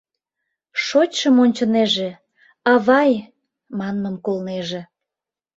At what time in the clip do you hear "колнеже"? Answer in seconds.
4.25-4.81